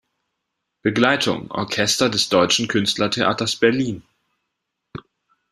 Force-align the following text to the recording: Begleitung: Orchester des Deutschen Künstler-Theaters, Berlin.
Begleitung: 0.81 1.51
Orchester 1.51 2.09
des 2.09 2.27
Deutschen 2.29 2.67
Künstler-Theaters, 2.67 3.55
Berlin. 3.57 4.01